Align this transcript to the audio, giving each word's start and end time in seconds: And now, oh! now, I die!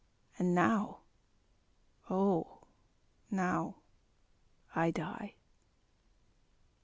And 0.39 0.55
now, 0.55 1.01
oh! 2.09 2.63
now, 3.29 3.75
I 4.73 4.89
die! 4.89 5.35